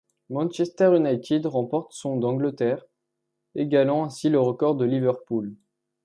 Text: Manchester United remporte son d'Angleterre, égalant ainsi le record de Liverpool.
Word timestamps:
Manchester 0.31 0.95
United 0.97 1.45
remporte 1.45 1.93
son 1.93 2.17
d'Angleterre, 2.17 2.83
égalant 3.53 4.03
ainsi 4.05 4.29
le 4.29 4.39
record 4.39 4.75
de 4.75 4.83
Liverpool. 4.85 5.53